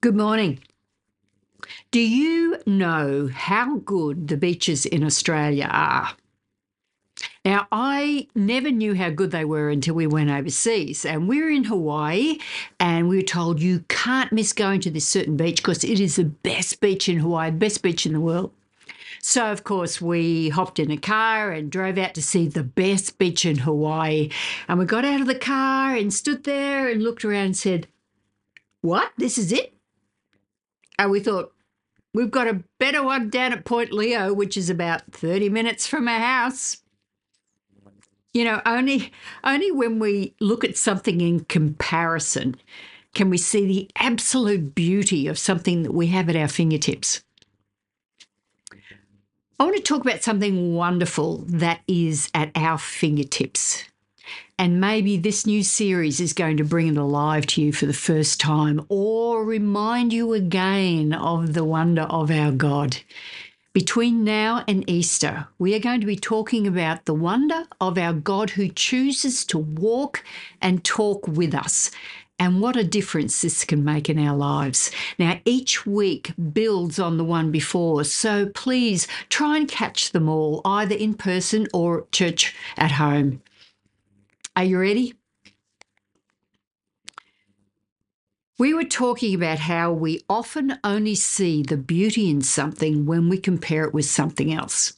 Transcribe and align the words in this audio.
Good 0.00 0.14
morning. 0.14 0.60
Do 1.90 1.98
you 1.98 2.58
know 2.66 3.28
how 3.34 3.78
good 3.78 4.28
the 4.28 4.36
beaches 4.36 4.86
in 4.86 5.02
Australia 5.02 5.68
are? 5.68 6.10
Now, 7.44 7.66
I 7.72 8.28
never 8.32 8.70
knew 8.70 8.94
how 8.94 9.10
good 9.10 9.32
they 9.32 9.44
were 9.44 9.70
until 9.70 9.96
we 9.96 10.06
went 10.06 10.30
overseas. 10.30 11.04
And 11.04 11.26
we 11.26 11.42
were 11.42 11.50
in 11.50 11.64
Hawaii 11.64 12.38
and 12.78 13.08
we 13.08 13.16
were 13.16 13.22
told 13.22 13.60
you 13.60 13.84
can't 13.88 14.30
miss 14.30 14.52
going 14.52 14.80
to 14.82 14.90
this 14.90 15.08
certain 15.08 15.36
beach 15.36 15.56
because 15.56 15.82
it 15.82 15.98
is 15.98 16.14
the 16.14 16.26
best 16.26 16.80
beach 16.80 17.08
in 17.08 17.18
Hawaii, 17.18 17.50
best 17.50 17.82
beach 17.82 18.06
in 18.06 18.12
the 18.12 18.20
world. 18.20 18.52
So, 19.20 19.50
of 19.50 19.64
course, 19.64 20.00
we 20.00 20.50
hopped 20.50 20.78
in 20.78 20.92
a 20.92 20.96
car 20.96 21.50
and 21.50 21.72
drove 21.72 21.98
out 21.98 22.14
to 22.14 22.22
see 22.22 22.46
the 22.46 22.62
best 22.62 23.18
beach 23.18 23.44
in 23.44 23.58
Hawaii. 23.58 24.30
And 24.68 24.78
we 24.78 24.84
got 24.84 25.04
out 25.04 25.20
of 25.20 25.26
the 25.26 25.34
car 25.34 25.96
and 25.96 26.14
stood 26.14 26.44
there 26.44 26.88
and 26.88 27.02
looked 27.02 27.24
around 27.24 27.46
and 27.46 27.56
said, 27.56 27.88
What? 28.80 29.10
This 29.16 29.38
is 29.38 29.50
it? 29.50 29.74
And 30.98 31.10
we 31.10 31.20
thought, 31.20 31.52
We've 32.14 32.30
got 32.30 32.48
a 32.48 32.64
better 32.78 33.02
one 33.02 33.30
down 33.30 33.52
at 33.52 33.64
Point 33.64 33.92
Leo, 33.92 34.32
which 34.32 34.56
is 34.56 34.70
about 34.70 35.02
30 35.12 35.50
minutes 35.50 35.86
from 35.86 36.08
our 36.08 36.18
house. 36.18 36.78
You 38.32 38.44
know, 38.44 38.62
only 38.66 39.12
only 39.44 39.70
when 39.70 39.98
we 39.98 40.34
look 40.40 40.64
at 40.64 40.76
something 40.76 41.20
in 41.20 41.44
comparison 41.44 42.56
can 43.14 43.30
we 43.30 43.38
see 43.38 43.66
the 43.66 43.90
absolute 43.96 44.74
beauty 44.74 45.26
of 45.26 45.38
something 45.38 45.82
that 45.82 45.92
we 45.92 46.08
have 46.08 46.28
at 46.28 46.36
our 46.36 46.48
fingertips. 46.48 47.22
I 49.60 49.64
want 49.64 49.76
to 49.76 49.82
talk 49.82 50.02
about 50.02 50.22
something 50.22 50.74
wonderful 50.74 51.38
that 51.48 51.80
is 51.88 52.30
at 52.34 52.52
our 52.54 52.78
fingertips. 52.78 53.87
And 54.58 54.80
maybe 54.80 55.16
this 55.16 55.46
new 55.46 55.62
series 55.62 56.20
is 56.20 56.32
going 56.32 56.56
to 56.56 56.64
bring 56.64 56.88
it 56.88 56.96
alive 56.96 57.46
to 57.48 57.62
you 57.62 57.72
for 57.72 57.86
the 57.86 57.92
first 57.92 58.40
time 58.40 58.84
or 58.88 59.44
remind 59.44 60.12
you 60.12 60.32
again 60.32 61.12
of 61.12 61.54
the 61.54 61.64
wonder 61.64 62.02
of 62.02 62.30
our 62.30 62.52
God. 62.52 62.98
Between 63.72 64.24
now 64.24 64.64
and 64.66 64.88
Easter, 64.90 65.46
we 65.58 65.74
are 65.74 65.78
going 65.78 66.00
to 66.00 66.06
be 66.06 66.16
talking 66.16 66.66
about 66.66 67.04
the 67.04 67.14
wonder 67.14 67.64
of 67.80 67.96
our 67.96 68.12
God 68.12 68.50
who 68.50 68.68
chooses 68.68 69.44
to 69.46 69.58
walk 69.58 70.24
and 70.60 70.82
talk 70.82 71.28
with 71.28 71.54
us 71.54 71.90
and 72.38 72.60
what 72.60 72.76
a 72.76 72.84
difference 72.84 73.42
this 73.42 73.64
can 73.64 73.84
make 73.84 74.08
in 74.08 74.18
our 74.18 74.36
lives. 74.36 74.90
Now, 75.18 75.40
each 75.44 75.86
week 75.86 76.32
builds 76.52 76.98
on 76.98 77.18
the 77.18 77.24
one 77.24 77.50
before, 77.50 78.04
so 78.04 78.46
please 78.46 79.06
try 79.28 79.56
and 79.56 79.68
catch 79.68 80.12
them 80.12 80.28
all, 80.28 80.60
either 80.64 80.94
in 80.94 81.14
person 81.14 81.66
or 81.74 82.06
church 82.12 82.54
at 82.76 82.92
home. 82.92 83.42
Are 84.58 84.64
you 84.64 84.80
ready? 84.80 85.14
We 88.58 88.74
were 88.74 88.82
talking 88.82 89.32
about 89.36 89.60
how 89.60 89.92
we 89.92 90.24
often 90.28 90.80
only 90.82 91.14
see 91.14 91.62
the 91.62 91.76
beauty 91.76 92.28
in 92.28 92.42
something 92.42 93.06
when 93.06 93.28
we 93.28 93.38
compare 93.38 93.84
it 93.84 93.94
with 93.94 94.06
something 94.06 94.52
else. 94.52 94.94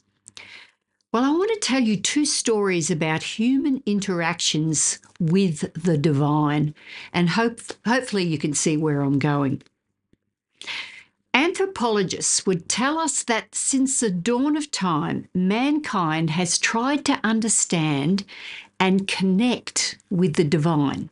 Well, 1.13 1.23
I 1.23 1.29
want 1.29 1.51
to 1.53 1.59
tell 1.59 1.79
you 1.79 1.95
two 1.95 2.25
stories 2.25 2.89
about 2.89 3.21
human 3.21 3.83
interactions 3.85 4.97
with 5.19 5.71
the 5.75 5.95
divine, 5.95 6.73
and 7.13 7.29
hope, 7.29 7.59
hopefully 7.85 8.23
you 8.23 8.39
can 8.39 8.55
see 8.55 8.77
where 8.77 9.01
I'm 9.01 9.19
going. 9.19 9.61
Anthropologists 11.35 12.47
would 12.47 12.67
tell 12.67 12.97
us 12.97 13.23
that 13.23 13.53
since 13.53 13.99
the 13.99 14.09
dawn 14.09 14.57
of 14.57 14.71
time, 14.71 15.27
mankind 15.35 16.31
has 16.31 16.57
tried 16.57 17.05
to 17.05 17.19
understand 17.23 18.25
and 18.81 19.07
connect 19.07 19.99
with 20.09 20.33
the 20.33 20.43
divine. 20.43 21.11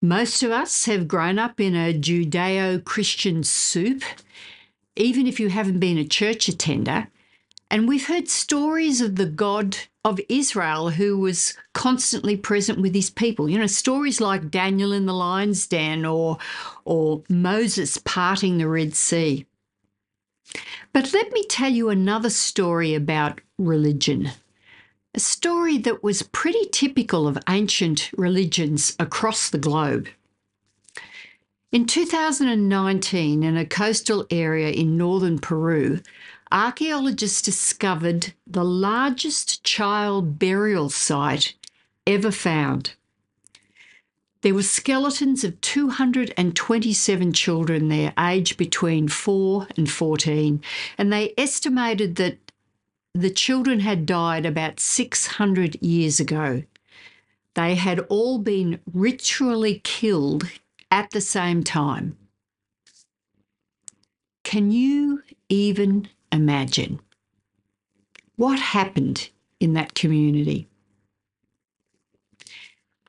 Most 0.00 0.42
of 0.42 0.50
us 0.50 0.86
have 0.86 1.06
grown 1.06 1.38
up 1.38 1.60
in 1.60 1.76
a 1.76 1.92
Judeo 1.92 2.82
Christian 2.82 3.44
soup, 3.44 4.02
even 4.96 5.26
if 5.26 5.38
you 5.38 5.50
haven't 5.50 5.78
been 5.78 5.98
a 5.98 6.06
church 6.06 6.48
attender. 6.48 7.08
And 7.70 7.86
we've 7.86 8.06
heard 8.06 8.30
stories 8.30 9.02
of 9.02 9.16
the 9.16 9.26
God 9.26 9.76
of 10.02 10.18
Israel 10.30 10.88
who 10.88 11.18
was 11.18 11.54
constantly 11.74 12.38
present 12.38 12.80
with 12.80 12.94
his 12.94 13.10
people. 13.10 13.46
You 13.46 13.58
know, 13.58 13.66
stories 13.66 14.18
like 14.18 14.50
Daniel 14.50 14.92
in 14.92 15.04
the 15.04 15.12
lion's 15.12 15.66
den 15.66 16.06
or, 16.06 16.38
or 16.86 17.22
Moses 17.28 17.98
parting 17.98 18.56
the 18.56 18.66
Red 18.66 18.94
Sea. 18.94 19.44
But 20.94 21.12
let 21.12 21.30
me 21.32 21.44
tell 21.44 21.70
you 21.70 21.90
another 21.90 22.30
story 22.30 22.94
about 22.94 23.42
religion 23.58 24.30
a 25.14 25.20
story 25.20 25.76
that 25.78 26.02
was 26.02 26.22
pretty 26.22 26.66
typical 26.70 27.26
of 27.26 27.38
ancient 27.48 28.10
religions 28.16 28.94
across 28.98 29.50
the 29.50 29.58
globe. 29.58 30.08
In 31.72 31.86
2019, 31.86 33.42
in 33.42 33.56
a 33.56 33.64
coastal 33.64 34.26
area 34.30 34.70
in 34.70 34.96
northern 34.96 35.38
Peru, 35.38 36.00
archaeologists 36.50 37.42
discovered 37.42 38.32
the 38.46 38.64
largest 38.64 39.62
child 39.62 40.38
burial 40.38 40.90
site 40.90 41.54
ever 42.06 42.30
found. 42.30 42.94
There 44.42 44.54
were 44.54 44.62
skeletons 44.62 45.44
of 45.44 45.60
227 45.60 47.32
children 47.34 47.88
there, 47.88 48.14
aged 48.18 48.56
between 48.56 49.06
4 49.06 49.68
and 49.76 49.90
14, 49.90 50.62
and 50.96 51.12
they 51.12 51.34
estimated 51.36 52.16
that 52.16 52.49
the 53.14 53.30
children 53.30 53.80
had 53.80 54.06
died 54.06 54.46
about 54.46 54.78
600 54.78 55.82
years 55.82 56.20
ago. 56.20 56.62
They 57.54 57.74
had 57.74 58.00
all 58.08 58.38
been 58.38 58.80
ritually 58.92 59.80
killed 59.82 60.48
at 60.90 61.10
the 61.10 61.20
same 61.20 61.64
time. 61.64 62.16
Can 64.44 64.70
you 64.70 65.22
even 65.48 66.08
imagine 66.32 67.00
what 68.36 68.58
happened 68.58 69.30
in 69.58 69.74
that 69.74 69.94
community? 69.94 70.68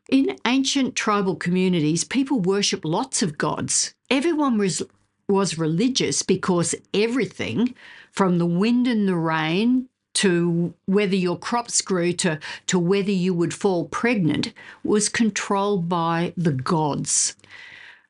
In 0.09 0.35
ancient 0.45 0.95
tribal 0.95 1.35
communities, 1.35 2.03
people 2.03 2.39
worship 2.41 2.83
lots 2.83 3.23
of 3.23 3.37
gods. 3.37 3.93
Everyone 4.09 4.57
was, 4.57 4.83
was 5.29 5.57
religious 5.57 6.21
because 6.21 6.75
everything, 6.93 7.75
from 8.11 8.37
the 8.37 8.45
wind 8.45 8.87
and 8.87 9.07
the 9.07 9.15
rain 9.15 9.87
to 10.13 10.73
whether 10.85 11.15
your 11.15 11.37
crops 11.37 11.81
grew 11.81 12.13
to, 12.13 12.39
to 12.67 12.79
whether 12.79 13.11
you 13.11 13.33
would 13.33 13.53
fall 13.53 13.85
pregnant 13.85 14.53
was 14.83 15.09
controlled 15.09 15.87
by 15.87 16.33
the 16.37 16.51
gods. 16.51 17.35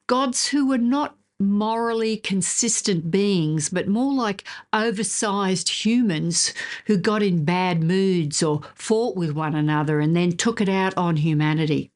Gods 0.07 0.47
who 0.47 0.67
were 0.67 0.77
not 0.77 1.15
morally 1.41 2.17
consistent 2.17 3.09
beings, 3.09 3.69
but 3.69 3.87
more 3.87 4.13
like 4.13 4.43
oversized 4.71 5.85
humans 5.85 6.53
who 6.85 6.97
got 6.97 7.23
in 7.23 7.43
bad 7.43 7.83
moods 7.83 8.43
or 8.43 8.61
fought 8.75 9.15
with 9.15 9.31
one 9.31 9.55
another 9.55 9.99
and 9.99 10.15
then 10.15 10.31
took 10.37 10.61
it 10.61 10.69
out 10.69 10.95
on 10.97 11.17
humanity. 11.17 11.91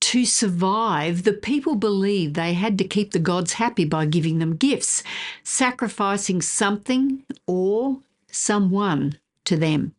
To 0.00 0.26
survive, 0.26 1.22
the 1.22 1.32
people 1.32 1.76
believed 1.76 2.34
they 2.34 2.52
had 2.52 2.76
to 2.78 2.84
keep 2.84 3.12
the 3.12 3.18
gods 3.18 3.54
happy 3.54 3.86
by 3.86 4.04
giving 4.04 4.38
them 4.38 4.56
gifts, 4.56 5.02
sacrificing 5.42 6.42
something 6.42 7.24
or 7.46 8.00
someone 8.34 9.18
to 9.44 9.56
them. 9.56 9.94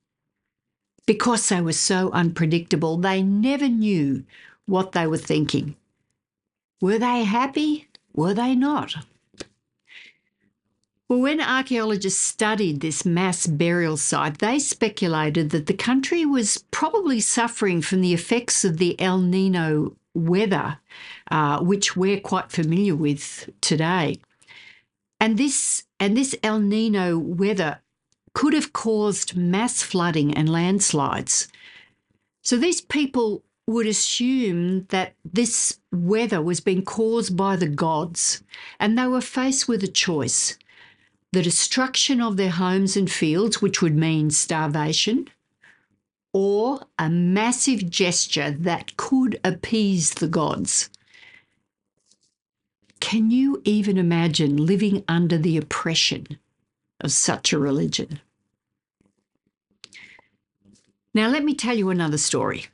Because 1.06 1.50
they 1.50 1.62
were 1.62 1.74
so 1.74 2.10
unpredictable, 2.12 2.98
they 2.98 3.22
never 3.22 3.70
knew 3.70 4.24
what 4.66 4.92
they 4.94 5.06
were 5.06 5.18
thinking. 5.18 5.76
Were 6.82 6.98
they 6.98 7.24
happy? 7.24 7.88
Were 8.14 8.34
they 8.34 8.56
not? 8.56 8.96
Well, 11.08 11.20
when 11.20 11.40
archaeologists 11.40 12.20
studied 12.20 12.82
this 12.82 13.06
mass 13.06 13.46
burial 13.46 13.96
site, 13.96 14.40
they 14.40 14.58
speculated 14.58 15.52
that 15.52 15.68
the 15.68 15.74
country 15.76 16.26
was 16.26 16.66
probably 16.72 17.20
suffering 17.20 17.82
from 17.82 18.02
the 18.02 18.14
effects 18.14 18.66
of 18.66 18.78
the 18.78 19.00
El 19.00 19.20
Nino 19.20 19.96
weather, 20.16 20.80
uh, 21.30 21.60
which 21.60 21.96
we're 21.96 22.20
quite 22.20 22.52
familiar 22.52 22.96
with 22.96 23.52
today. 23.62 24.18
And 25.20 25.38
this 25.38 25.84
and 26.00 26.18
this 26.18 26.36
El 26.42 26.60
Nino 26.60 27.20
weather 27.20 27.82
could 28.36 28.54
have 28.54 28.74
caused 28.74 29.36
mass 29.36 29.82
flooding 29.82 30.32
and 30.34 30.48
landslides. 30.48 31.48
So 32.44 32.58
these 32.58 32.82
people 32.82 33.44
would 33.66 33.88
assume 33.88 34.86
that 34.90 35.16
this 35.24 35.80
weather 35.92 36.42
was 36.42 36.60
being 36.60 36.84
caused 36.84 37.36
by 37.36 37.56
the 37.56 37.68
gods, 37.68 38.44
and 38.80 38.96
they 38.96 39.08
were 39.08 39.22
faced 39.22 39.68
with 39.68 39.84
a 39.84 39.88
choice 39.88 40.60
the 41.32 41.42
destruction 41.42 42.22
of 42.22 42.38
their 42.38 42.52
homes 42.52 42.96
and 42.96 43.12
fields, 43.12 43.62
which 43.62 43.82
would 43.82 43.96
mean 43.96 44.30
starvation, 44.30 45.28
or 46.32 46.88
a 46.98 47.10
massive 47.10 47.90
gesture 47.90 48.52
that 48.52 48.96
could 48.96 49.38
appease 49.44 50.12
the 50.12 50.30
gods. 50.30 50.90
Can 53.02 53.32
you 53.32 53.62
even 53.66 53.98
imagine 53.98 54.66
living 54.66 55.04
under 55.10 55.38
the 55.38 55.58
oppression 55.58 56.40
of 57.02 57.12
such 57.12 57.52
a 57.52 57.60
religion? 57.60 58.22
Now, 61.16 61.30
let 61.30 61.46
me 61.46 61.56
tell 61.56 61.78
you 61.78 61.90
another 61.90 62.18
story. 62.18 62.66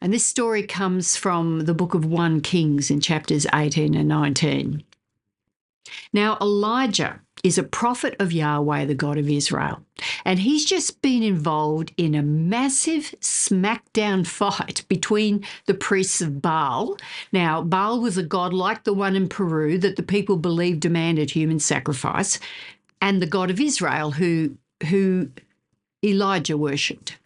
And 0.00 0.10
this 0.10 0.24
story 0.24 0.62
comes 0.62 1.14
from 1.14 1.66
the 1.66 1.74
book 1.74 1.92
of 1.92 2.06
1 2.06 2.40
Kings 2.40 2.90
in 2.90 3.02
chapters 3.02 3.46
18 3.54 3.94
and 3.94 4.08
19. 4.08 4.82
Now, 6.10 6.38
Elijah 6.40 7.20
is 7.44 7.58
a 7.58 7.62
prophet 7.62 8.16
of 8.18 8.32
Yahweh, 8.32 8.86
the 8.86 8.94
God 8.94 9.18
of 9.18 9.28
Israel, 9.28 9.82
and 10.24 10.38
he's 10.38 10.64
just 10.64 11.02
been 11.02 11.22
involved 11.22 11.92
in 11.98 12.14
a 12.14 12.22
massive 12.22 13.14
smackdown 13.20 14.26
fight 14.26 14.82
between 14.88 15.44
the 15.66 15.74
priests 15.74 16.22
of 16.22 16.40
Baal. 16.40 16.96
Now, 17.30 17.62
Baal 17.62 18.00
was 18.00 18.16
a 18.16 18.22
god 18.22 18.54
like 18.54 18.84
the 18.84 18.94
one 18.94 19.14
in 19.14 19.28
Peru 19.28 19.76
that 19.78 19.96
the 19.96 20.02
people 20.02 20.38
believed 20.38 20.80
demanded 20.80 21.30
human 21.30 21.60
sacrifice, 21.60 22.40
and 23.02 23.20
the 23.20 23.26
God 23.26 23.50
of 23.50 23.60
Israel, 23.60 24.12
who, 24.12 24.56
who 24.88 25.28
Elijah 26.02 26.56
worshipped. 26.56 27.18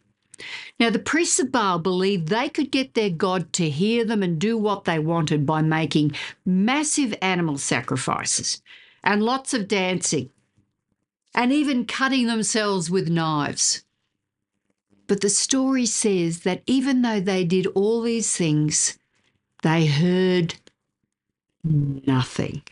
Now, 0.79 0.91
the 0.91 0.99
priests 0.99 1.39
of 1.39 1.53
Baal 1.53 1.79
believed 1.79 2.29
they 2.29 2.49
could 2.49 2.71
get 2.71 2.95
their 2.95 3.11
God 3.11 3.53
to 3.55 3.69
hear 3.69 4.05
them 4.05 4.23
and 4.23 4.39
do 4.39 4.57
what 4.57 4.85
they 4.85 4.99
wanted 4.99 5.45
by 5.47 5.63
making 5.63 6.13
massive 6.45 7.15
animal 7.21 7.59
sacrifices 7.59 8.63
and 9.03 9.23
lots 9.23 9.55
of 9.55 9.69
dancing 9.69 10.31
and 11.35 11.53
even 11.53 11.87
cutting 11.87 12.27
themselves 12.27 12.91
with 12.91 13.09
knives. 13.09 13.85
But 15.07 15.21
the 15.21 15.29
story 15.29 15.87
says 15.87 16.41
that 16.41 16.63
even 16.67 17.03
though 17.03 17.21
they 17.21 17.45
did 17.45 17.67
all 17.69 18.03
these 18.03 18.37
things, 18.37 18.99
they 19.63 19.87
heard 19.87 20.55
nothing. 21.65 22.63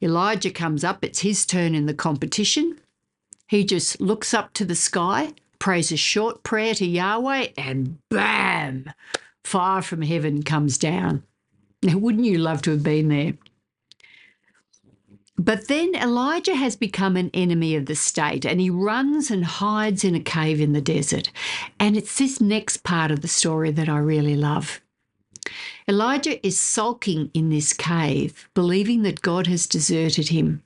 Elijah 0.00 0.50
comes 0.50 0.84
up, 0.84 1.04
it's 1.04 1.20
his 1.20 1.46
turn 1.46 1.74
in 1.74 1.86
the 1.86 1.94
competition. 1.94 2.78
He 3.52 3.64
just 3.64 4.00
looks 4.00 4.32
up 4.32 4.54
to 4.54 4.64
the 4.64 4.74
sky, 4.74 5.34
prays 5.58 5.92
a 5.92 5.96
short 5.98 6.42
prayer 6.42 6.72
to 6.72 6.86
Yahweh, 6.86 7.48
and 7.58 7.98
bam, 8.08 8.90
fire 9.44 9.82
from 9.82 10.00
heaven 10.00 10.42
comes 10.42 10.78
down. 10.78 11.22
Now, 11.82 11.98
wouldn't 11.98 12.24
you 12.24 12.38
love 12.38 12.62
to 12.62 12.70
have 12.70 12.82
been 12.82 13.10
there? 13.10 13.34
But 15.36 15.68
then 15.68 15.94
Elijah 15.94 16.54
has 16.54 16.76
become 16.76 17.14
an 17.14 17.30
enemy 17.34 17.76
of 17.76 17.84
the 17.84 17.94
state 17.94 18.46
and 18.46 18.58
he 18.58 18.70
runs 18.70 19.30
and 19.30 19.44
hides 19.44 20.02
in 20.02 20.14
a 20.14 20.20
cave 20.20 20.58
in 20.58 20.72
the 20.72 20.80
desert. 20.80 21.30
And 21.78 21.94
it's 21.94 22.16
this 22.16 22.40
next 22.40 22.84
part 22.84 23.10
of 23.10 23.20
the 23.20 23.28
story 23.28 23.70
that 23.70 23.86
I 23.86 23.98
really 23.98 24.34
love. 24.34 24.80
Elijah 25.86 26.46
is 26.46 26.58
sulking 26.58 27.30
in 27.34 27.50
this 27.50 27.74
cave, 27.74 28.48
believing 28.54 29.02
that 29.02 29.20
God 29.20 29.46
has 29.46 29.66
deserted 29.66 30.28
him. 30.28 30.62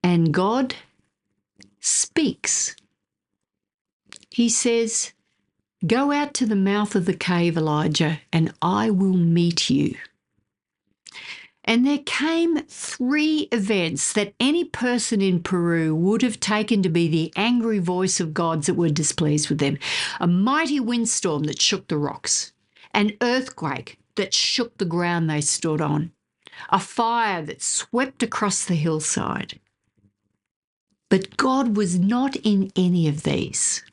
And 0.00 0.32
God 0.32 0.76
speaks. 1.80 2.76
He 4.30 4.48
says, 4.48 5.12
Go 5.86 6.12
out 6.12 6.34
to 6.34 6.46
the 6.46 6.56
mouth 6.56 6.94
of 6.94 7.06
the 7.06 7.16
cave, 7.16 7.56
Elijah, 7.56 8.20
and 8.32 8.52
I 8.60 8.90
will 8.90 9.16
meet 9.16 9.70
you. 9.70 9.96
And 11.64 11.86
there 11.86 11.98
came 11.98 12.64
three 12.64 13.48
events 13.52 14.12
that 14.14 14.34
any 14.40 14.64
person 14.64 15.20
in 15.20 15.42
Peru 15.42 15.94
would 15.94 16.22
have 16.22 16.40
taken 16.40 16.82
to 16.82 16.88
be 16.88 17.06
the 17.08 17.32
angry 17.36 17.78
voice 17.78 18.18
of 18.18 18.34
gods 18.34 18.66
that 18.66 18.74
were 18.74 18.88
displeased 18.88 19.48
with 19.48 19.58
them 19.58 19.78
a 20.18 20.26
mighty 20.26 20.80
windstorm 20.80 21.44
that 21.44 21.62
shook 21.62 21.88
the 21.88 21.96
rocks, 21.96 22.52
an 22.92 23.16
earthquake 23.22 23.98
that 24.16 24.34
shook 24.34 24.78
the 24.78 24.84
ground 24.84 25.30
they 25.30 25.40
stood 25.40 25.80
on, 25.80 26.12
a 26.70 26.80
fire 26.80 27.42
that 27.42 27.62
swept 27.62 28.22
across 28.22 28.64
the 28.64 28.74
hillside, 28.74 29.60
but 31.10 31.36
God 31.36 31.76
was 31.76 31.98
not 31.98 32.36
in 32.36 32.72
any 32.76 33.06
of 33.08 33.24
these. 33.24 33.84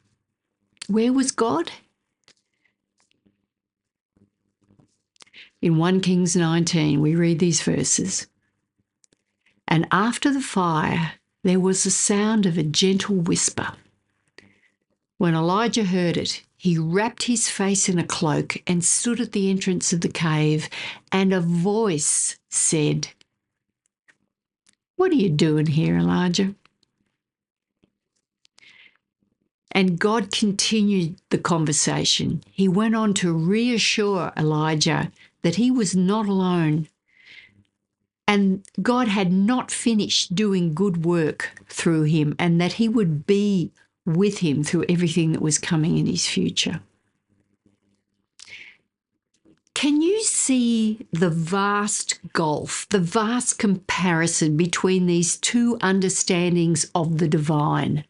Where 0.88 1.12
was 1.12 1.32
God? 1.32 1.72
In 5.62 5.78
1 5.78 6.02
Kings 6.02 6.36
19, 6.36 7.02
we 7.02 7.16
read 7.16 7.40
these 7.40 7.62
verses. 7.62 8.28
And 9.68 9.88
after 9.92 10.32
the 10.32 10.42
fire, 10.42 11.14
there 11.44 11.60
was 11.60 11.84
the 11.84 11.90
sound 11.90 12.46
of 12.46 12.58
a 12.58 12.64
gentle 12.64 13.16
whisper. 13.16 13.74
When 15.18 15.34
Elijah 15.34 15.86
heard 15.86 16.16
it, 16.16 16.44
he 16.56 16.78
wrapped 16.78 17.24
his 17.24 17.50
face 17.50 17.90
in 17.90 17.98
a 17.98 18.06
cloak 18.06 18.62
and 18.68 18.84
stood 18.84 19.20
at 19.20 19.32
the 19.32 19.50
entrance 19.50 19.92
of 19.92 20.02
the 20.02 20.10
cave, 20.10 20.70
and 21.12 21.34
a 21.34 21.42
voice 21.42 22.38
said, 22.50 23.10
What 24.96 25.12
are 25.12 25.16
you 25.16 25.30
doing 25.30 25.66
here, 25.66 25.98
Elijah? 25.98 26.54
And 29.78 30.00
God 30.00 30.32
continued 30.32 31.18
the 31.30 31.38
conversation. 31.38 32.42
He 32.52 32.68
went 32.68 32.96
on 32.96 33.14
to 33.22 33.32
reassure 33.32 34.34
Elijah 34.36 35.12
that 35.44 35.58
he 35.58 35.70
was 35.70 35.96
not 35.96 36.26
alone. 36.26 36.88
And 38.28 38.66
God 38.82 39.08
had 39.08 39.32
not 39.32 39.70
finished 39.70 40.34
doing 40.34 40.74
good 40.74 41.06
work 41.06 41.62
through 41.70 42.06
him, 42.06 42.36
and 42.40 42.60
that 42.60 42.74
he 42.74 42.90
would 42.90 43.28
be 43.28 43.72
with 44.04 44.40
him 44.40 44.64
through 44.64 44.86
everything 44.90 45.34
that 45.34 45.44
was 45.44 45.60
coming 45.60 46.00
in 46.00 46.08
his 46.08 46.26
future. 46.26 46.82
Can 49.76 50.02
you 50.02 50.24
see 50.24 51.06
the 51.12 51.30
vast 51.30 52.18
gulf, 52.34 52.88
the 52.90 53.00
vast 53.00 53.60
comparison 53.60 54.58
between 54.58 55.06
these 55.06 55.38
two 55.38 55.78
understandings 55.82 56.90
of 56.96 57.20
the 57.20 57.28
divine? 57.28 58.04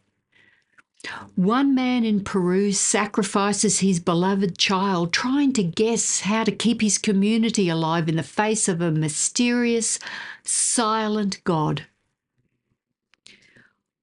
One 1.35 1.75
man 1.75 2.03
in 2.03 2.23
Peru 2.23 2.71
sacrifices 2.71 3.79
his 3.79 3.99
beloved 3.99 4.57
child, 4.57 5.13
trying 5.13 5.53
to 5.53 5.63
guess 5.63 6.21
how 6.21 6.43
to 6.43 6.51
keep 6.51 6.81
his 6.81 6.97
community 6.97 7.69
alive 7.69 8.09
in 8.09 8.15
the 8.15 8.23
face 8.23 8.67
of 8.67 8.81
a 8.81 8.91
mysterious, 8.91 9.99
silent 10.43 11.41
God. 11.43 11.85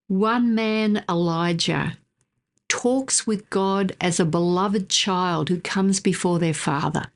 One 0.06 0.55
man, 0.55 1.05
Elijah, 1.09 1.97
talks 2.69 3.27
with 3.27 3.49
God 3.50 3.97
as 4.00 4.21
a 4.21 4.25
beloved 4.25 4.89
child 4.89 5.49
who 5.49 5.61
comes 5.61 6.00
before 6.00 6.39
their 6.39 6.55
father 6.55 7.07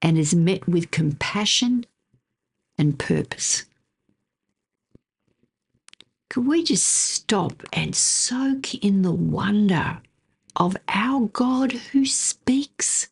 and 0.00 0.18
is 0.18 0.34
met 0.34 0.68
with 0.68 0.90
compassion 0.90 1.86
and 2.78 2.98
purpose. 2.98 3.64
Could 6.34 6.48
we 6.48 6.64
just 6.64 6.86
stop 6.86 7.62
and 7.72 7.94
soak 7.94 8.74
in 8.74 9.02
the 9.02 9.12
wonder 9.12 10.00
of 10.56 10.76
our 10.88 11.28
God 11.28 11.70
who 11.70 12.04
speaks, 12.04 13.06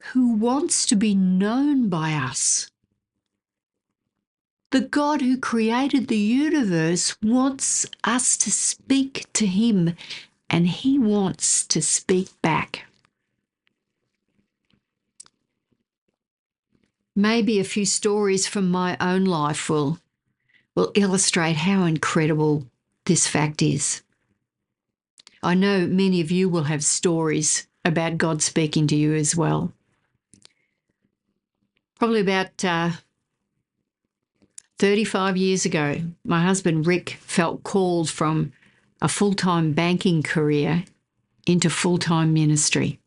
who 0.00 0.32
wants 0.32 0.84
to 0.86 0.96
be 0.96 1.14
known 1.14 1.88
by 1.88 2.14
us? 2.14 2.72
The 4.72 4.80
God 4.80 5.20
who 5.20 5.38
created 5.38 6.08
the 6.08 6.18
universe 6.18 7.16
wants 7.22 7.86
us 8.02 8.36
to 8.38 8.50
speak 8.50 9.32
to 9.34 9.46
Him, 9.46 9.94
and 10.50 10.66
He 10.66 10.98
wants 10.98 11.64
to 11.68 11.80
speak 11.80 12.30
back. 12.42 12.86
Maybe 17.14 17.60
a 17.60 17.64
few 17.64 17.86
stories 17.86 18.48
from 18.48 18.68
my 18.68 18.96
own 19.00 19.24
life 19.24 19.70
will 19.70 20.00
will 20.78 20.92
illustrate 20.94 21.56
how 21.56 21.82
incredible 21.82 22.64
this 23.06 23.26
fact 23.26 23.62
is. 23.62 24.00
I 25.42 25.54
know 25.54 25.88
many 25.88 26.20
of 26.20 26.30
you 26.30 26.48
will 26.48 26.64
have 26.64 26.84
stories 26.84 27.66
about 27.84 28.16
God 28.16 28.42
speaking 28.42 28.86
to 28.86 28.94
you 28.94 29.12
as 29.12 29.34
well. 29.34 29.72
Probably 31.98 32.20
about 32.20 32.64
uh, 32.64 32.90
35 34.78 35.36
years 35.36 35.64
ago, 35.64 36.00
my 36.24 36.42
husband 36.44 36.86
Rick 36.86 37.18
felt 37.22 37.64
called 37.64 38.08
from 38.08 38.52
a 39.02 39.08
full 39.08 39.34
time 39.34 39.72
banking 39.72 40.22
career 40.22 40.84
into 41.44 41.70
full 41.70 41.98
time 41.98 42.32
ministry. 42.32 43.00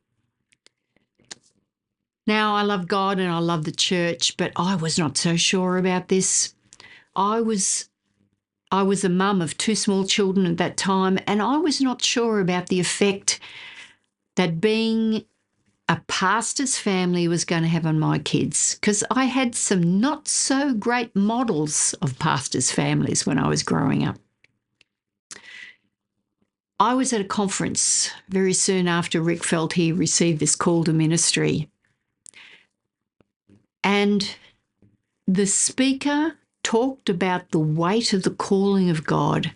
Now, 2.28 2.54
I 2.54 2.64
love 2.64 2.90
God 2.90 3.18
and 3.18 3.32
I 3.32 3.40
love 3.40 3.64
the 3.64 3.72
church, 3.72 4.36
but 4.36 4.52
I 4.58 4.76
was 4.76 5.00
not 5.00 5.18
so 5.18 5.38
sure 5.38 5.78
about 5.78 6.10
this. 6.10 6.54
I 7.16 7.42
was 7.42 7.90
I 8.72 8.84
was 8.84 9.04
a 9.04 9.10
mum 9.10 9.42
of 9.42 9.58
two 9.58 9.76
small 9.76 10.06
children 10.06 10.46
at 10.46 10.58
that 10.58 10.78
time, 10.78 11.20
and 11.28 11.42
I 11.42 11.58
was 11.58 11.82
not 11.82 12.02
sure 12.02 12.40
about 12.40 12.68
the 12.68 12.80
effect 12.80 13.40
that 14.36 14.62
being 14.62 15.26
a 15.90 16.02
pastor's 16.08 16.78
family 16.78 17.28
was 17.28 17.44
going 17.44 17.64
to 17.64 17.68
have 17.68 17.86
on 17.86 18.00
my 18.00 18.18
kids 18.18 18.76
because 18.76 19.04
I 19.12 19.26
had 19.26 19.56
some 19.56 20.00
not 20.00 20.30
so 20.30 20.74
great 20.74 21.14
models 21.14 21.94
of 22.02 22.18
pastors' 22.18 22.72
families 22.72 23.26
when 23.26 23.38
I 23.38 23.50
was 23.50 23.62
growing 23.62 24.06
up. 24.06 24.18
I 26.80 26.94
was 26.94 27.12
at 27.12 27.22
a 27.22 27.26
conference 27.26 28.10
very 28.30 28.54
soon 28.54 28.88
after 28.88 29.22
Rick 29.22 29.44
felt 29.44 29.74
he 29.74 29.92
received 29.92 30.40
this 30.40 30.56
call 30.56 30.86
to 30.86 30.94
ministry. 30.94 31.70
And 33.84 34.36
the 35.28 35.46
speaker 35.46 36.38
talked 36.64 37.10
about 37.10 37.52
the 37.52 37.60
weight 37.60 38.14
of 38.14 38.24
the 38.24 38.32
calling 38.32 38.90
of 38.90 39.06
God 39.06 39.54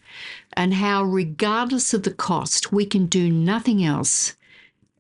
and 0.54 0.74
how, 0.74 1.04
regardless 1.04 1.94
of 1.94 2.04
the 2.04 2.14
cost, 2.14 2.72
we 2.72 2.86
can 2.86 3.06
do 3.06 3.32
nothing 3.32 3.84
else 3.84 4.36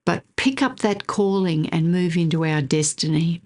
but 0.05 0.24
pick 0.35 0.62
up 0.62 0.79
that 0.79 1.07
calling 1.07 1.67
and 1.69 1.91
move 1.91 2.15
into 2.15 2.45
our 2.45 2.62
destiny. 2.62 3.41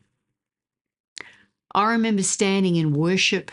I 1.73 1.91
remember 1.91 2.23
standing 2.23 2.75
in 2.75 2.93
worship 2.93 3.51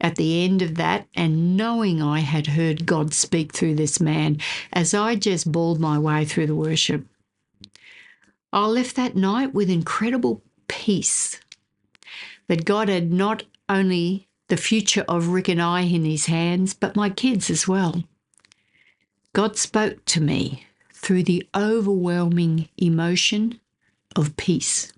at 0.00 0.16
the 0.16 0.44
end 0.44 0.62
of 0.62 0.74
that 0.76 1.06
and 1.14 1.56
knowing 1.56 2.02
I 2.02 2.20
had 2.20 2.48
heard 2.48 2.86
God 2.86 3.14
speak 3.14 3.52
through 3.52 3.74
this 3.74 4.00
man 4.00 4.38
as 4.72 4.94
I 4.94 5.16
just 5.16 5.50
bawled 5.50 5.80
my 5.80 5.98
way 5.98 6.24
through 6.24 6.46
the 6.46 6.54
worship. 6.54 7.06
I 8.52 8.66
left 8.66 8.94
that 8.96 9.16
night 9.16 9.54
with 9.54 9.70
incredible 9.70 10.42
peace 10.68 11.40
that 12.48 12.64
God 12.64 12.88
had 12.88 13.12
not 13.12 13.42
only 13.68 14.25
the 14.48 14.56
future 14.56 15.04
of 15.08 15.28
Rick 15.28 15.48
and 15.48 15.60
I 15.60 15.82
in 15.82 16.04
his 16.04 16.26
hands, 16.26 16.74
but 16.74 16.96
my 16.96 17.10
kids 17.10 17.50
as 17.50 17.66
well. 17.66 18.04
God 19.32 19.56
spoke 19.56 20.04
to 20.06 20.20
me 20.20 20.66
through 20.94 21.24
the 21.24 21.46
overwhelming 21.54 22.68
emotion 22.76 23.60
of 24.14 24.36
peace. 24.36 24.92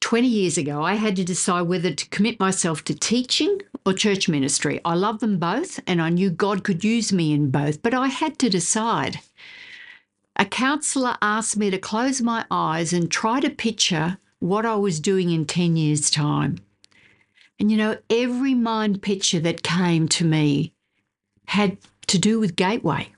20 0.00 0.26
years 0.26 0.58
ago, 0.58 0.82
I 0.82 0.94
had 0.94 1.16
to 1.16 1.24
decide 1.24 1.62
whether 1.62 1.92
to 1.92 2.08
commit 2.08 2.40
myself 2.40 2.82
to 2.84 2.94
teaching 2.94 3.62
or 3.86 3.92
church 3.92 4.28
ministry. 4.28 4.80
I 4.84 4.94
love 4.94 5.20
them 5.20 5.38
both, 5.38 5.80
and 5.86 6.02
I 6.02 6.10
knew 6.10 6.28
God 6.28 6.64
could 6.64 6.84
use 6.84 7.12
me 7.12 7.32
in 7.32 7.50
both, 7.50 7.82
but 7.82 7.94
I 7.94 8.08
had 8.08 8.38
to 8.40 8.50
decide. 8.50 9.20
A 10.36 10.44
counsellor 10.44 11.16
asked 11.22 11.56
me 11.56 11.70
to 11.70 11.78
close 11.78 12.20
my 12.20 12.44
eyes 12.50 12.92
and 12.92 13.10
try 13.10 13.38
to 13.40 13.48
picture 13.48 14.18
what 14.42 14.66
I 14.66 14.74
was 14.74 14.98
doing 14.98 15.30
in 15.30 15.46
10 15.46 15.76
years' 15.76 16.10
time. 16.10 16.58
And 17.60 17.70
you 17.70 17.76
know, 17.76 17.98
every 18.10 18.54
mind 18.54 19.00
picture 19.00 19.38
that 19.40 19.62
came 19.62 20.08
to 20.08 20.24
me 20.24 20.72
had 21.46 21.78
to 22.08 22.18
do 22.18 22.40
with 22.40 22.56
Gateway. 22.56 23.12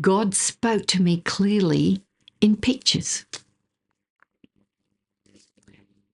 God 0.00 0.34
spoke 0.34 0.86
to 0.86 1.02
me 1.02 1.20
clearly 1.20 2.02
in 2.40 2.56
pictures. 2.56 3.24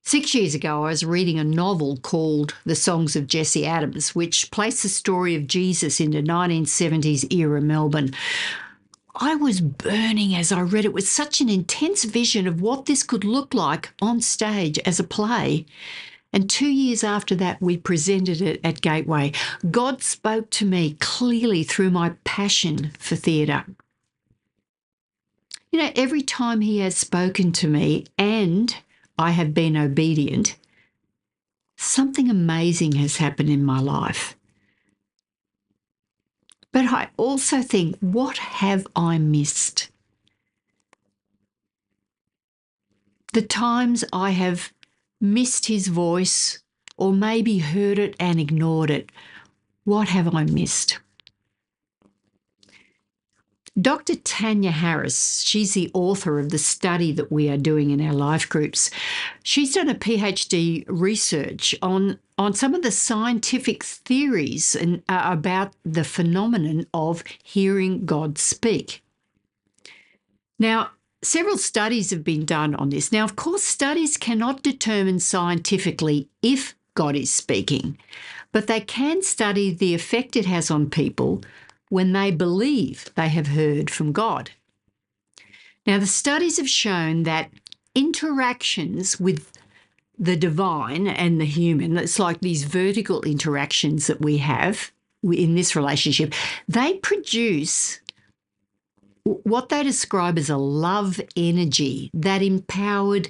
Six 0.04 0.34
years 0.34 0.54
ago, 0.54 0.84
I 0.84 0.88
was 0.90 1.04
reading 1.04 1.38
a 1.38 1.44
novel 1.44 1.96
called 1.96 2.54
The 2.66 2.74
Songs 2.74 3.16
of 3.16 3.28
Jesse 3.28 3.64
Adams, 3.64 4.14
which 4.14 4.50
placed 4.50 4.82
the 4.82 4.88
story 4.88 5.34
of 5.36 5.46
Jesus 5.46 6.00
into 6.00 6.20
1970s 6.20 7.32
era 7.32 7.62
Melbourne. 7.62 8.12
I 9.14 9.34
was 9.34 9.60
burning 9.60 10.34
as 10.34 10.52
I 10.52 10.60
read 10.60 10.86
it 10.86 10.94
with 10.94 11.06
such 11.06 11.40
an 11.40 11.48
intense 11.48 12.04
vision 12.04 12.46
of 12.46 12.62
what 12.62 12.86
this 12.86 13.02
could 13.02 13.24
look 13.24 13.52
like 13.52 13.92
on 14.00 14.20
stage 14.20 14.78
as 14.80 14.98
a 14.98 15.04
play. 15.04 15.66
And 16.32 16.48
two 16.48 16.68
years 16.68 17.04
after 17.04 17.34
that, 17.36 17.60
we 17.60 17.76
presented 17.76 18.40
it 18.40 18.60
at 18.64 18.80
Gateway. 18.80 19.32
God 19.70 20.02
spoke 20.02 20.48
to 20.50 20.64
me 20.64 20.96
clearly 20.98 21.62
through 21.62 21.90
my 21.90 22.14
passion 22.24 22.92
for 22.98 23.16
theatre. 23.16 23.66
You 25.70 25.80
know, 25.80 25.92
every 25.94 26.22
time 26.22 26.62
He 26.62 26.78
has 26.78 26.96
spoken 26.96 27.52
to 27.52 27.68
me 27.68 28.06
and 28.16 28.74
I 29.18 29.32
have 29.32 29.52
been 29.52 29.76
obedient, 29.76 30.56
something 31.76 32.30
amazing 32.30 32.92
has 32.92 33.18
happened 33.18 33.50
in 33.50 33.64
my 33.64 33.80
life. 33.80 34.36
But 36.72 36.86
I 36.86 37.10
also 37.16 37.62
think, 37.62 37.98
what 38.00 38.38
have 38.38 38.86
I 38.96 39.18
missed? 39.18 39.90
The 43.34 43.42
times 43.42 44.04
I 44.12 44.30
have 44.30 44.72
missed 45.20 45.66
his 45.66 45.88
voice 45.88 46.62
or 46.96 47.12
maybe 47.12 47.58
heard 47.58 47.98
it 47.98 48.16
and 48.18 48.40
ignored 48.40 48.90
it, 48.90 49.10
what 49.84 50.08
have 50.08 50.34
I 50.34 50.44
missed? 50.44 50.98
Dr. 53.80 54.16
Tania 54.16 54.70
Harris, 54.70 55.40
she's 55.40 55.72
the 55.72 55.90
author 55.94 56.38
of 56.38 56.50
the 56.50 56.58
study 56.58 57.10
that 57.12 57.32
we 57.32 57.48
are 57.48 57.56
doing 57.56 57.90
in 57.90 58.06
our 58.06 58.12
life 58.12 58.46
groups. 58.46 58.90
She's 59.42 59.74
done 59.74 59.88
a 59.88 59.94
PhD 59.94 60.84
research 60.88 61.74
on, 61.80 62.18
on 62.36 62.52
some 62.52 62.74
of 62.74 62.82
the 62.82 62.90
scientific 62.90 63.82
theories 63.82 64.76
and, 64.76 65.02
uh, 65.08 65.22
about 65.24 65.72
the 65.84 66.04
phenomenon 66.04 66.86
of 66.92 67.24
hearing 67.42 68.04
God 68.04 68.36
speak. 68.36 69.02
Now, 70.58 70.90
several 71.22 71.56
studies 71.56 72.10
have 72.10 72.24
been 72.24 72.44
done 72.44 72.74
on 72.74 72.90
this. 72.90 73.10
Now, 73.10 73.24
of 73.24 73.36
course, 73.36 73.62
studies 73.62 74.18
cannot 74.18 74.62
determine 74.62 75.18
scientifically 75.18 76.28
if 76.42 76.74
God 76.94 77.16
is 77.16 77.32
speaking, 77.32 77.96
but 78.52 78.66
they 78.66 78.80
can 78.80 79.22
study 79.22 79.72
the 79.72 79.94
effect 79.94 80.36
it 80.36 80.44
has 80.44 80.70
on 80.70 80.90
people 80.90 81.42
when 81.92 82.14
they 82.14 82.30
believe 82.30 83.10
they 83.16 83.28
have 83.28 83.48
heard 83.48 83.90
from 83.90 84.12
God. 84.12 84.52
Now, 85.86 85.98
the 85.98 86.06
studies 86.06 86.56
have 86.56 86.68
shown 86.68 87.24
that 87.24 87.50
interactions 87.94 89.20
with 89.20 89.52
the 90.18 90.34
divine 90.34 91.06
and 91.06 91.38
the 91.38 91.44
human, 91.44 91.98
it's 91.98 92.18
like 92.18 92.40
these 92.40 92.64
vertical 92.64 93.20
interactions 93.24 94.06
that 94.06 94.22
we 94.22 94.38
have 94.38 94.90
in 95.22 95.54
this 95.54 95.76
relationship, 95.76 96.32
they 96.66 96.94
produce 96.94 98.00
what 99.24 99.68
they 99.68 99.82
describe 99.82 100.38
as 100.38 100.48
a 100.48 100.56
love 100.56 101.20
energy 101.36 102.10
that 102.14 102.40
empowered 102.40 103.28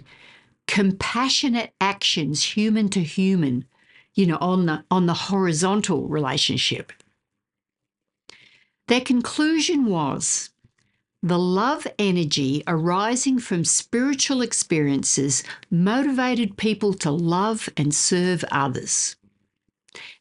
compassionate 0.68 1.72
actions 1.80 2.44
human 2.44 2.88
to 2.90 3.00
human 3.00 3.64
you 4.14 4.24
know 4.24 4.38
on 4.40 4.66
the 4.66 4.84
on 4.90 5.06
the 5.06 5.14
horizontal 5.14 6.06
relationship 6.06 6.92
their 8.92 9.00
conclusion 9.00 9.86
was 9.86 10.50
the 11.22 11.38
love 11.38 11.86
energy 11.98 12.62
arising 12.66 13.38
from 13.38 13.64
spiritual 13.64 14.42
experiences 14.42 15.42
motivated 15.70 16.58
people 16.58 16.92
to 16.92 17.10
love 17.10 17.70
and 17.74 17.94
serve 17.94 18.44
others. 18.52 19.16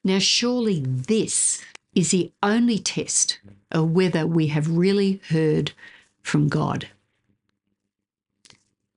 Now, 0.05 0.19
surely 0.19 0.79
this 0.85 1.61
is 1.95 2.11
the 2.11 2.31
only 2.41 2.79
test 2.79 3.39
of 3.71 3.91
whether 3.91 4.25
we 4.25 4.47
have 4.47 4.69
really 4.69 5.19
heard 5.27 5.73
from 6.21 6.47
God. 6.47 6.87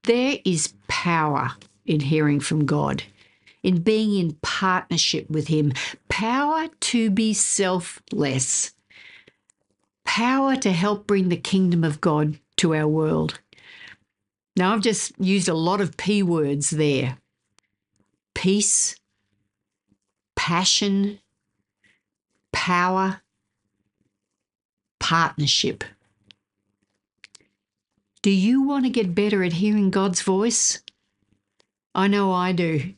There 0.04 0.38
is 0.44 0.72
power 0.86 1.50
in 1.84 1.98
hearing 1.98 2.38
from 2.38 2.64
God, 2.64 3.02
in 3.64 3.80
being 3.80 4.16
in 4.16 4.34
partnership 4.40 5.28
with 5.28 5.48
Him, 5.48 5.72
power 6.08 6.68
to 6.92 7.10
be 7.10 7.34
selfless 7.34 8.73
power 10.14 10.54
to 10.54 10.70
help 10.70 11.08
bring 11.08 11.28
the 11.28 11.36
kingdom 11.36 11.82
of 11.82 12.00
God 12.00 12.38
to 12.56 12.72
our 12.72 12.86
world. 12.86 13.40
Now, 14.56 14.72
I've 14.72 14.80
just 14.80 15.10
used 15.18 15.48
a 15.48 15.54
lot 15.54 15.80
of 15.80 15.96
P 15.96 16.22
words 16.22 16.70
there 16.70 17.18
peace, 18.32 18.94
passion, 20.36 21.18
power, 22.52 23.22
partnership. 25.00 25.82
Do 28.22 28.30
you 28.30 28.62
want 28.62 28.84
to 28.84 28.90
get 28.90 29.16
better 29.16 29.42
at 29.42 29.54
hearing 29.54 29.90
God's 29.90 30.22
voice? 30.22 30.80
I 31.92 32.06
know 32.06 32.30
I 32.30 32.52
do. 32.52 32.94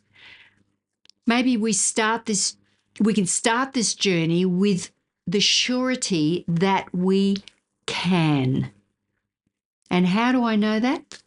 Maybe 1.27 1.57
we 1.57 1.73
start 1.73 2.27
this 2.27 2.59
we 3.01 3.15
can 3.15 3.25
start 3.25 3.73
this 3.73 3.95
journey 3.95 4.45
with 4.45 4.91
the 5.27 5.41
surety 5.41 6.45
that 6.47 6.95
we 6.95 7.39
can. 7.87 8.71
And 9.91 10.07
how 10.07 10.33
do 10.33 10.45
I 10.45 10.57
know 10.57 10.81
that? 10.81 11.23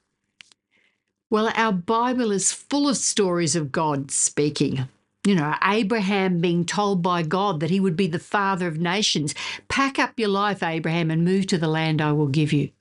Well, 1.29 1.51
our 1.55 1.71
Bible 1.71 2.31
is 2.31 2.51
full 2.51 2.89
of 2.89 2.97
stories 2.97 3.55
of 3.55 3.71
God 3.71 4.11
speaking. 4.11 4.87
You 5.25 5.35
know, 5.35 5.53
Abraham 5.63 6.39
being 6.39 6.65
told 6.65 7.03
by 7.03 7.23
God 7.23 7.59
that 7.59 7.69
he 7.69 7.79
would 7.79 7.95
be 7.95 8.07
the 8.07 8.19
father 8.19 8.67
of 8.67 8.79
nations. 8.79 9.35
Pack 9.67 9.99
up 9.99 10.17
your 10.17 10.29
life, 10.29 10.63
Abraham, 10.63 11.11
and 11.11 11.25
move 11.25 11.45
to 11.47 11.57
the 11.57 11.67
land 11.67 12.01
I 12.01 12.13
will 12.13 12.27
give 12.27 12.51
you. 12.53 12.71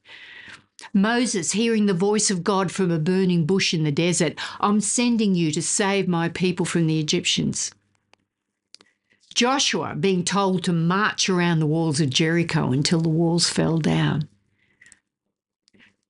Moses 0.95 1.53
hearing 1.53 1.87
the 1.87 1.95
voice 1.95 2.31
of 2.31 2.45
God 2.45 2.71
from 2.71 2.91
a 2.91 2.99
burning 2.99 3.45
bush 3.45 3.75
in 3.75 3.83
the 3.83 3.93
desert 3.93 4.39
I'm 4.61 4.81
sending 4.81 5.35
you 5.35 5.51
to 5.53 5.61
save 5.61 6.07
my 6.07 6.29
people 6.29 6.65
from 6.65 6.87
the 6.87 7.01
Egyptians. 7.01 7.73
Joshua 9.35 9.95
being 9.95 10.25
told 10.25 10.65
to 10.65 10.73
march 10.73 11.29
around 11.29 11.61
the 11.61 11.67
walls 11.67 12.01
of 12.01 12.11
Jericho 12.11 12.73
until 12.73 13.01
the 13.01 13.09
walls 13.09 13.49
fell 13.49 13.79
down. 13.79 14.29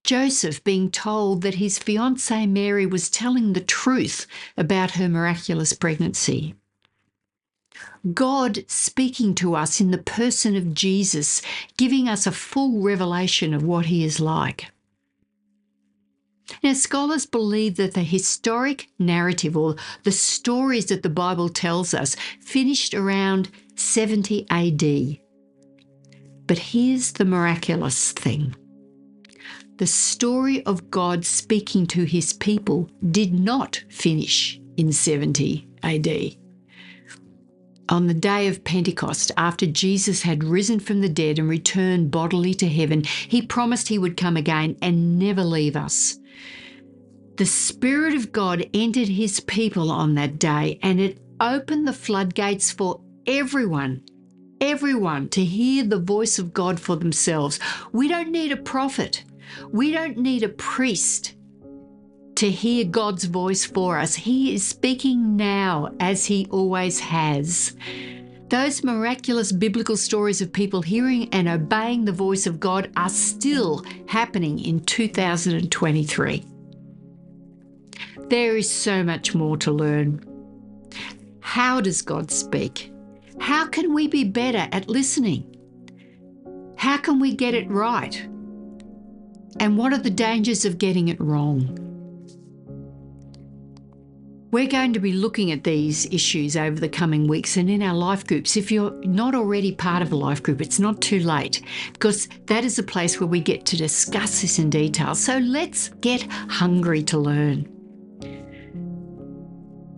Joseph 0.04 0.64
being 0.64 0.90
told 0.90 1.42
that 1.42 1.56
his 1.56 1.78
fiancee 1.78 2.46
Mary 2.46 2.86
was 2.86 3.10
telling 3.10 3.52
the 3.52 3.60
truth 3.60 4.26
about 4.56 4.92
her 4.92 5.08
miraculous 5.08 5.74
pregnancy. 5.74 6.54
God 8.14 8.64
speaking 8.68 9.34
to 9.34 9.54
us 9.54 9.80
in 9.80 9.90
the 9.90 9.98
person 9.98 10.56
of 10.56 10.72
Jesus, 10.72 11.42
giving 11.76 12.08
us 12.08 12.26
a 12.26 12.32
full 12.32 12.80
revelation 12.80 13.52
of 13.52 13.62
what 13.62 13.86
he 13.86 14.04
is 14.04 14.18
like. 14.18 14.70
Now, 16.62 16.72
scholars 16.72 17.26
believe 17.26 17.76
that 17.76 17.94
the 17.94 18.02
historic 18.02 18.88
narrative 18.98 19.56
or 19.56 19.76
the 20.04 20.12
stories 20.12 20.86
that 20.86 21.02
the 21.02 21.10
Bible 21.10 21.48
tells 21.48 21.94
us 21.94 22.16
finished 22.40 22.94
around 22.94 23.48
70 23.76 24.46
AD. 24.50 25.18
But 26.46 26.58
here's 26.58 27.12
the 27.12 27.24
miraculous 27.24 28.12
thing 28.12 28.54
the 29.76 29.86
story 29.86 30.64
of 30.66 30.90
God 30.90 31.24
speaking 31.24 31.86
to 31.88 32.02
his 32.02 32.32
people 32.32 32.90
did 33.12 33.32
not 33.32 33.84
finish 33.88 34.60
in 34.76 34.90
70 34.92 35.68
AD. 35.84 36.08
On 37.90 38.06
the 38.06 38.14
day 38.14 38.48
of 38.48 38.64
Pentecost, 38.64 39.30
after 39.36 39.66
Jesus 39.66 40.22
had 40.22 40.42
risen 40.42 40.80
from 40.80 41.00
the 41.00 41.08
dead 41.08 41.38
and 41.38 41.48
returned 41.48 42.10
bodily 42.10 42.52
to 42.54 42.68
heaven, 42.68 43.04
he 43.28 43.40
promised 43.40 43.88
he 43.88 43.98
would 43.98 44.16
come 44.16 44.36
again 44.36 44.76
and 44.82 45.18
never 45.18 45.44
leave 45.44 45.76
us. 45.76 46.18
The 47.38 47.46
Spirit 47.46 48.14
of 48.14 48.32
God 48.32 48.68
entered 48.74 49.06
his 49.06 49.38
people 49.38 49.92
on 49.92 50.16
that 50.16 50.40
day 50.40 50.80
and 50.82 50.98
it 50.98 51.20
opened 51.38 51.86
the 51.86 51.92
floodgates 51.92 52.72
for 52.72 53.00
everyone, 53.28 54.02
everyone 54.60 55.28
to 55.28 55.44
hear 55.44 55.84
the 55.84 56.00
voice 56.00 56.40
of 56.40 56.52
God 56.52 56.80
for 56.80 56.96
themselves. 56.96 57.60
We 57.92 58.08
don't 58.08 58.32
need 58.32 58.50
a 58.50 58.56
prophet, 58.56 59.22
we 59.70 59.92
don't 59.92 60.18
need 60.18 60.42
a 60.42 60.48
priest 60.48 61.36
to 62.34 62.50
hear 62.50 62.84
God's 62.84 63.26
voice 63.26 63.64
for 63.64 63.98
us. 63.98 64.16
He 64.16 64.52
is 64.52 64.66
speaking 64.66 65.36
now 65.36 65.94
as 66.00 66.26
He 66.26 66.48
always 66.50 66.98
has. 66.98 67.76
Those 68.48 68.82
miraculous 68.82 69.52
biblical 69.52 69.96
stories 69.96 70.40
of 70.40 70.52
people 70.52 70.82
hearing 70.82 71.28
and 71.32 71.46
obeying 71.46 72.04
the 72.04 72.10
voice 72.10 72.48
of 72.48 72.58
God 72.58 72.90
are 72.96 73.08
still 73.08 73.84
happening 74.08 74.58
in 74.58 74.80
2023. 74.80 76.44
There 78.28 78.56
is 78.58 78.70
so 78.70 79.02
much 79.02 79.34
more 79.34 79.56
to 79.58 79.72
learn. 79.72 80.22
How 81.40 81.80
does 81.80 82.02
God 82.02 82.30
speak? 82.30 82.92
How 83.40 83.66
can 83.66 83.94
we 83.94 84.06
be 84.06 84.24
better 84.24 84.68
at 84.70 84.88
listening? 84.88 85.56
How 86.76 86.98
can 86.98 87.20
we 87.20 87.34
get 87.34 87.54
it 87.54 87.70
right? 87.70 88.14
And 89.60 89.78
what 89.78 89.94
are 89.94 89.98
the 89.98 90.10
dangers 90.10 90.66
of 90.66 90.76
getting 90.76 91.08
it 91.08 91.18
wrong? 91.18 91.84
We're 94.50 94.68
going 94.68 94.92
to 94.92 95.00
be 95.00 95.12
looking 95.12 95.50
at 95.50 95.64
these 95.64 96.04
issues 96.06 96.54
over 96.54 96.78
the 96.78 96.88
coming 96.88 97.28
weeks 97.28 97.56
and 97.56 97.70
in 97.70 97.82
our 97.82 97.94
life 97.94 98.26
groups. 98.26 98.58
If 98.58 98.70
you're 98.70 98.92
not 99.04 99.34
already 99.34 99.72
part 99.72 100.02
of 100.02 100.12
a 100.12 100.16
life 100.16 100.42
group, 100.42 100.60
it's 100.60 100.78
not 100.78 101.00
too 101.00 101.20
late 101.20 101.62
because 101.94 102.28
that 102.46 102.64
is 102.64 102.78
a 102.78 102.82
place 102.82 103.20
where 103.20 103.26
we 103.26 103.40
get 103.40 103.64
to 103.66 103.76
discuss 103.76 104.42
this 104.42 104.58
in 104.58 104.68
detail. 104.68 105.14
So 105.14 105.38
let's 105.38 105.88
get 106.00 106.22
hungry 106.30 107.02
to 107.04 107.18
learn. 107.18 107.77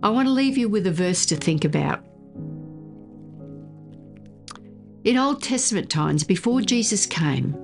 I 0.03 0.09
want 0.09 0.27
to 0.27 0.31
leave 0.33 0.57
you 0.57 0.67
with 0.67 0.87
a 0.87 0.91
verse 0.91 1.25
to 1.27 1.35
think 1.35 1.63
about. 1.63 2.03
In 5.03 5.17
Old 5.17 5.43
Testament 5.43 5.89
times, 5.89 6.23
before 6.23 6.61
Jesus 6.61 7.05
came, 7.05 7.55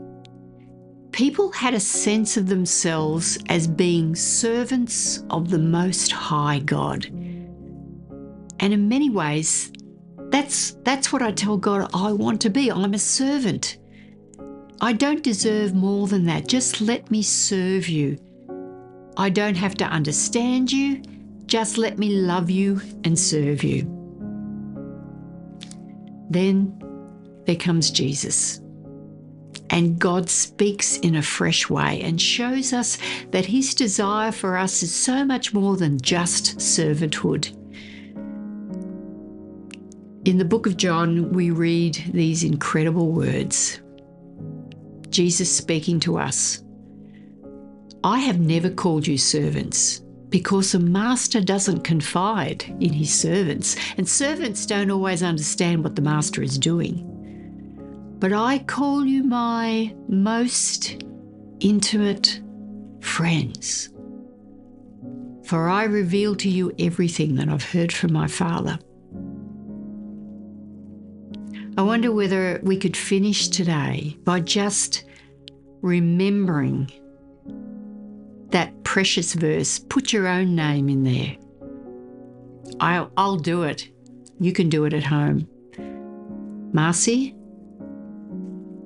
people 1.12 1.51
had 1.51 1.74
a 1.74 1.79
sense 1.79 2.38
of 2.38 2.48
themselves 2.48 3.39
as 3.50 3.67
being 3.67 4.15
servants 4.15 5.24
of 5.29 5.50
the 5.50 5.60
Most 5.60 6.12
High 6.12 6.60
God. 6.60 7.06
And 7.06 8.74
in 8.74 8.88
many 8.88 9.10
ways, 9.10 9.72
that's, 10.29 10.72
that's 10.84 11.12
what 11.12 11.22
I 11.22 11.32
tell 11.32 11.58
God 11.58 11.89
I 11.94 12.12
want 12.12 12.41
to 12.41 12.50
be. 12.50 12.72
I'm 12.72 12.94
a 12.94 13.00
servant. 13.00 13.77
I 14.79 14.94
don't 14.94 15.24
deserve 15.24 15.74
more 15.74 16.08
than 16.08 16.25
that. 16.25 16.48
Just 16.48 16.82
let 16.82 17.10
me 17.10 17.24
serve 17.24 17.88
you. 17.88 18.17
I 19.15 19.29
don't 19.29 19.58
have 19.58 19.75
to 19.75 19.86
understand 19.86 20.72
you. 20.72 21.01
Just 21.48 21.77
let 21.77 21.98
me 21.98 22.10
love 22.10 22.50
you 22.50 22.82
and 23.06 23.18
serve 23.18 23.63
you. 23.63 23.84
Then 26.30 26.77
there 27.46 27.56
comes 27.56 27.89
Jesus. 27.89 28.60
And 29.70 29.98
God 29.98 30.30
speaks 30.30 30.98
in 30.98 31.16
a 31.16 31.22
fresh 31.22 31.70
way 31.70 32.01
and 32.01 32.22
shows 32.22 32.74
us 32.74 32.98
that 33.32 33.46
his 33.46 33.74
desire 33.74 34.32
for 34.32 34.58
us 34.58 34.84
is 34.84 34.94
so 34.94 35.24
much 35.24 35.54
more 35.54 35.77
than 35.77 36.00
just 36.01 36.57
servanthood. 36.57 37.53
In 40.25 40.38
the 40.38 40.46
book 40.46 40.68
of 40.68 40.75
John, 40.75 41.31
we 41.31 41.51
read 41.51 41.96
these 42.12 42.44
incredible 42.44 43.12
words 43.12 43.79
Jesus 45.10 45.55
speaking 45.55 46.01
to 46.01 46.18
us 46.18 46.64
I 48.03 48.20
have 48.20 48.40
never 48.40 48.70
called 48.70 49.07
you 49.07 49.18
servants 49.18 50.01
because 50.29 50.74
a 50.74 50.79
master 50.79 51.42
doesn't 51.42 51.83
confide 51.83 52.63
in 52.79 52.94
his 52.94 53.13
servants, 53.13 53.75
and 53.98 54.07
servants 54.07 54.66
don't 54.66 54.92
always 54.92 55.24
understand 55.24 55.83
what 55.83 55.96
the 55.96 56.01
master 56.01 56.42
is 56.42 56.57
doing 56.57 57.13
but 58.20 58.33
I 58.33 58.59
call 58.59 59.05
you 59.05 59.24
my 59.24 59.94
most 60.07 61.03
intimate 61.59 62.42
friends. 63.00 63.90
For 65.44 65.70
I 65.70 65.83
reveal 65.83 66.35
to 66.37 66.50
you 66.50 66.74
everything 66.79 67.35
that 67.35 67.48
I've 67.48 67.63
heard 67.63 67.94
from 67.94 68.13
my 68.13 68.27
Father. 68.27 68.79
I 71.77 71.83
wonder 71.83 72.11
whether 72.11 72.59
we 72.63 72.77
could 72.77 72.98
finish 72.98 73.50
today 73.50 74.18
by 74.24 74.40
just 74.40 75.03
remembering 75.81 76.92
precious 78.88 79.34
verse. 79.34 79.80
Put 79.80 80.14
your 80.14 80.28
own 80.28 80.56
name 80.56 80.88
in 80.88 81.04
there. 81.04 81.36
I'll, 82.80 83.12
I'll 83.18 83.36
do 83.36 83.64
it. 83.64 83.90
You 84.40 84.54
can 84.54 84.70
do 84.70 84.86
it 84.86 84.94
at 84.94 85.04
home. 85.04 85.46
Marcy, 86.72 87.36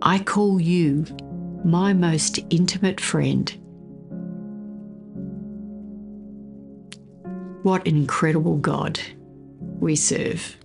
I 0.01 0.17
call 0.17 0.59
you 0.59 1.05
my 1.63 1.93
most 1.93 2.39
intimate 2.49 2.99
friend. 2.99 3.47
What 7.61 7.87
an 7.87 7.95
incredible 7.95 8.57
God 8.57 8.99
we 9.79 9.95
serve. 9.95 10.57